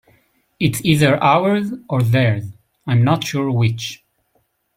[0.59, 2.45] It's either ours or theirs,
[2.87, 4.03] I'm not sure which.